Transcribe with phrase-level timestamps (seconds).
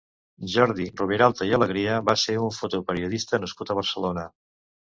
[0.53, 4.29] Jordi Roviralta i Alegría va ser un fotoperiodista nascut a Barcelona.